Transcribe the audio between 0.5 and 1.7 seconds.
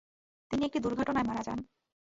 একটি দুর্ঘটনায় মারা যান।